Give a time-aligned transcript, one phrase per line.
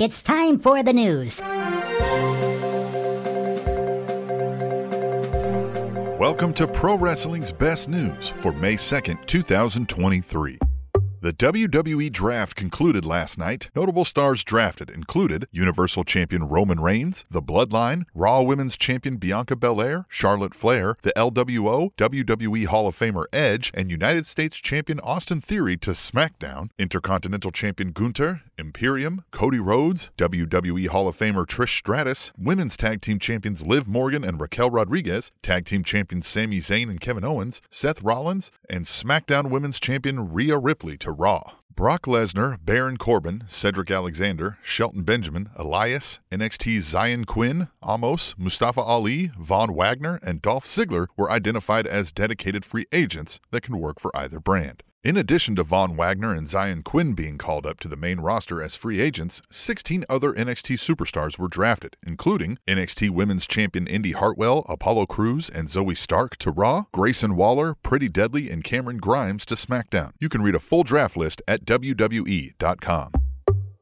[0.00, 1.42] It's time for the news.
[6.18, 10.58] Welcome to Pro Wrestling's Best News for May 2nd, 2023.
[11.22, 13.68] The WWE Draft concluded last night.
[13.76, 20.06] Notable stars drafted included Universal Champion Roman Reigns, The Bloodline, Raw Women's Champion Bianca Belair,
[20.08, 25.76] Charlotte Flair, the LWO, WWE Hall of Famer Edge, and United States Champion Austin Theory
[25.76, 32.78] to SmackDown, Intercontinental Champion Gunther, Imperium, Cody Rhodes, WWE Hall of Famer Trish Stratus, Women's
[32.78, 37.24] Tag Team Champions Liv Morgan and Raquel Rodriguez, Tag Team Champions Sami Zayn and Kevin
[37.24, 41.52] Owens, Seth Rollins, and SmackDown Women's Champion Rhea Ripley to Raw.
[41.74, 49.30] Brock Lesnar, Baron Corbin, Cedric Alexander, Shelton Benjamin, Elias, NXT's Zion Quinn, Omos, Mustafa Ali,
[49.38, 54.14] Von Wagner, and Dolph Ziggler were identified as dedicated free agents that can work for
[54.14, 54.82] either brand.
[55.02, 58.62] In addition to Von Wagner and Zion Quinn being called up to the main roster
[58.62, 64.66] as free agents, 16 other NXT superstars were drafted, including NXT Women's Champion Indy Hartwell,
[64.68, 69.54] Apollo Crews, and Zoey Stark to Raw, Grayson Waller, Pretty Deadly, and Cameron Grimes to
[69.54, 70.10] SmackDown.
[70.20, 73.19] You can read a full draft list at WWE.com.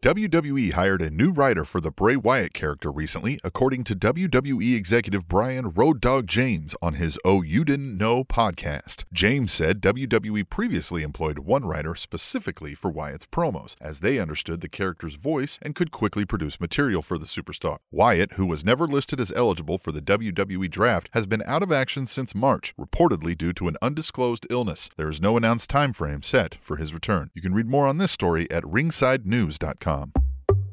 [0.00, 5.26] WWE hired a new writer for the Bray Wyatt character recently, according to WWE executive
[5.26, 9.02] Brian Road Dog James on his Oh You Didn't Know podcast.
[9.12, 14.68] James said WWE previously employed one writer specifically for Wyatt's promos, as they understood the
[14.68, 17.78] character's voice and could quickly produce material for the superstar.
[17.90, 21.72] Wyatt, who was never listed as eligible for the WWE draft, has been out of
[21.72, 24.90] action since March, reportedly due to an undisclosed illness.
[24.96, 27.32] There is no announced time frame set for his return.
[27.34, 30.27] You can read more on this story at ringsidenews.com com.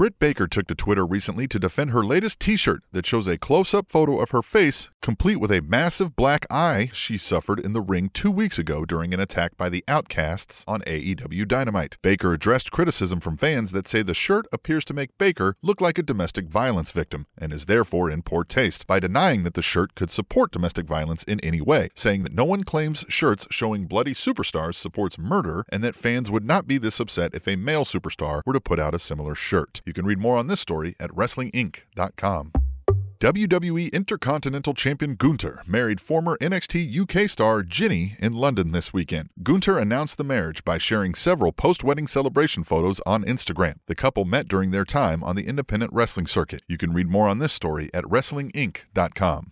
[0.00, 3.36] Britt Baker took to Twitter recently to defend her latest t shirt that shows a
[3.36, 7.74] close up photo of her face, complete with a massive black eye she suffered in
[7.74, 11.98] the ring two weeks ago during an attack by the Outcasts on AEW Dynamite.
[12.00, 15.98] Baker addressed criticism from fans that say the shirt appears to make Baker look like
[15.98, 19.94] a domestic violence victim and is therefore in poor taste by denying that the shirt
[19.94, 24.14] could support domestic violence in any way, saying that no one claims shirts showing bloody
[24.14, 28.40] superstars supports murder and that fans would not be this upset if a male superstar
[28.46, 29.82] were to put out a similar shirt.
[29.90, 32.52] You can read more on this story at WrestlingInc.com.
[33.18, 39.30] WWE Intercontinental Champion Gunther married former NXT UK star Jinny in London this weekend.
[39.42, 43.78] Gunther announced the marriage by sharing several post wedding celebration photos on Instagram.
[43.88, 46.62] The couple met during their time on the independent wrestling circuit.
[46.68, 49.50] You can read more on this story at WrestlingInc.com.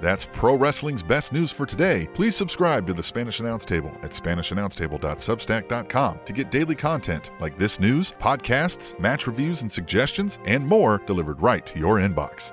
[0.00, 2.08] That's Pro Wrestling's best news for today.
[2.14, 7.80] Please subscribe to the Spanish Announce Table at SpanishAnnounceTable.substack.com to get daily content like this
[7.80, 12.52] news, podcasts, match reviews and suggestions, and more delivered right to your inbox.